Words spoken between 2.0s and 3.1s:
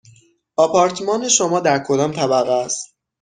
طبقه است؟